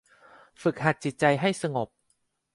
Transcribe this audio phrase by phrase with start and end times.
[0.61, 1.87] ฝึกหัดจิตใจให้สงบ